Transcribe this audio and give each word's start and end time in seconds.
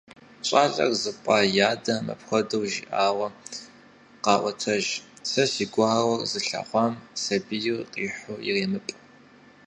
ЩӀалэр 0.47 0.91
зыпӀа 1.01 1.37
и 1.59 1.61
адэм 1.71 1.99
мыпхуэдэу 2.05 2.63
жиӀауэ 2.71 3.27
къаӀуэтэж: 4.23 4.85
«Сэ 5.29 5.43
си 5.51 5.65
гуауэр 5.73 6.21
зылъэгъуам 6.31 6.93
сабий 7.21 7.65
къихьу 7.93 8.41
иремыпӀ». 8.47 8.91